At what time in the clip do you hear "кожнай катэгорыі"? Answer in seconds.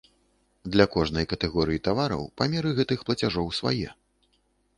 0.95-1.81